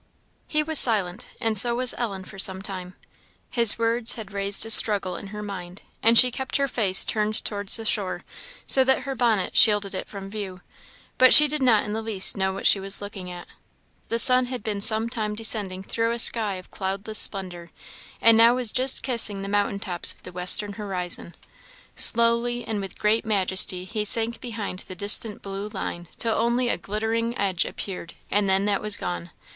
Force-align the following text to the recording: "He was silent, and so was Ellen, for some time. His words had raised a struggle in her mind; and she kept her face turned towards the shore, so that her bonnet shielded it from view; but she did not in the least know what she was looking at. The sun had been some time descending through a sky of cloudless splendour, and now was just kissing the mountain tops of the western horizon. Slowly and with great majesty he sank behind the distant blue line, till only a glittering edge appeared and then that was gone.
"He 0.47 0.63
was 0.63 0.79
silent, 0.79 1.27
and 1.39 1.55
so 1.55 1.75
was 1.75 1.93
Ellen, 1.95 2.23
for 2.23 2.39
some 2.39 2.63
time. 2.63 2.95
His 3.51 3.77
words 3.77 4.13
had 4.13 4.33
raised 4.33 4.65
a 4.65 4.71
struggle 4.71 5.15
in 5.15 5.27
her 5.27 5.43
mind; 5.43 5.83
and 6.01 6.17
she 6.17 6.31
kept 6.31 6.55
her 6.55 6.67
face 6.67 7.05
turned 7.05 7.45
towards 7.45 7.77
the 7.77 7.85
shore, 7.85 8.23
so 8.65 8.83
that 8.83 9.01
her 9.03 9.13
bonnet 9.13 9.55
shielded 9.55 9.93
it 9.93 10.07
from 10.07 10.27
view; 10.27 10.61
but 11.19 11.35
she 11.35 11.47
did 11.47 11.61
not 11.61 11.83
in 11.83 11.93
the 11.93 12.01
least 12.01 12.35
know 12.35 12.51
what 12.51 12.65
she 12.65 12.79
was 12.79 12.99
looking 12.99 13.29
at. 13.29 13.47
The 14.09 14.17
sun 14.17 14.45
had 14.45 14.63
been 14.63 14.81
some 14.81 15.07
time 15.07 15.35
descending 15.35 15.83
through 15.83 16.13
a 16.13 16.17
sky 16.17 16.55
of 16.55 16.71
cloudless 16.71 17.19
splendour, 17.19 17.69
and 18.19 18.35
now 18.35 18.55
was 18.55 18.71
just 18.71 19.03
kissing 19.03 19.43
the 19.43 19.47
mountain 19.47 19.77
tops 19.79 20.13
of 20.13 20.23
the 20.23 20.31
western 20.31 20.73
horizon. 20.73 21.35
Slowly 21.95 22.65
and 22.65 22.81
with 22.81 22.97
great 22.97 23.23
majesty 23.23 23.85
he 23.85 24.03
sank 24.03 24.41
behind 24.41 24.79
the 24.87 24.95
distant 24.95 25.43
blue 25.43 25.67
line, 25.67 26.07
till 26.17 26.33
only 26.33 26.69
a 26.69 26.77
glittering 26.79 27.37
edge 27.37 27.65
appeared 27.65 28.15
and 28.31 28.49
then 28.49 28.65
that 28.65 28.81
was 28.81 28.97
gone. 28.97 29.29